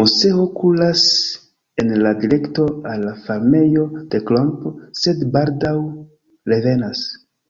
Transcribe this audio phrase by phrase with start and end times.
[0.00, 1.02] Moseo kuras
[1.84, 5.76] en la direkto al la farmejo de Klomp, sed baldaŭ
[6.56, 7.06] revenas.